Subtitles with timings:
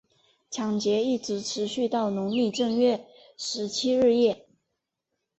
[0.49, 3.05] 抢劫一直持续到农历正月
[3.37, 4.47] 十七日夜。